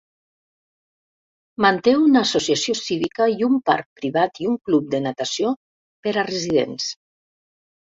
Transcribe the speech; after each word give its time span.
Manté 1.65 1.93
una 2.05 2.23
associació 2.29 2.75
cívica 2.79 3.29
i 3.35 3.47
un 3.49 3.61
parc 3.71 3.87
privat 4.01 4.43
i 4.47 4.51
un 4.55 4.57
club 4.71 4.89
de 4.97 5.05
natació 5.11 5.55
per 6.09 6.17
a 6.19 6.27
residents. 6.33 6.91